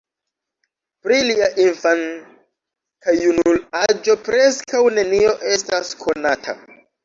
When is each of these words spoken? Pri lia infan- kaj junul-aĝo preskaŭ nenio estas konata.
Pri 1.03 1.19
lia 1.27 1.49
infan- 1.65 2.01
kaj 3.05 3.17
junul-aĝo 3.27 4.19
preskaŭ 4.31 4.85
nenio 4.99 5.39
estas 5.55 5.97
konata. 6.05 6.61